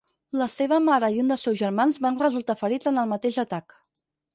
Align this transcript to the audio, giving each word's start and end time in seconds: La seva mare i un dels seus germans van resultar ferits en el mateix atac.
La 0.41 0.45
seva 0.53 0.79
mare 0.85 1.11
i 1.17 1.21
un 1.25 1.29
dels 1.33 1.45
seus 1.49 1.61
germans 1.61 2.03
van 2.09 2.21
resultar 2.25 2.59
ferits 2.65 2.95
en 2.95 3.03
el 3.05 3.17
mateix 3.17 3.43
atac. 3.49 3.83